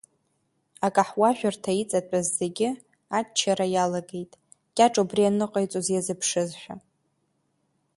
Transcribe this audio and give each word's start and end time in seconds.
Акаҳуажәырҭа 0.85 1.71
иҵатәаз 1.81 2.27
зегьы 2.39 2.69
аччара 3.17 3.65
иалагеит, 3.73 4.31
Кьаҿ 4.75 4.95
убри 5.01 5.29
аныҟаиҵоз 5.29 5.87
иазыԥшызшәа. 5.91 6.75